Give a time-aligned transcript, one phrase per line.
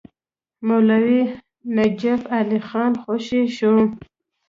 [0.67, 1.21] مولوي
[1.75, 3.73] نجف علي خان خوشي شو.